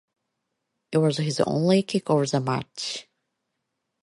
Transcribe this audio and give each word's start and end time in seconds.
It 0.91 0.97
was 0.97 1.17
his 1.17 1.39
only 1.41 1.83
kick 1.83 2.09
of 2.09 2.31
the 2.31 2.39
match. 2.39 3.07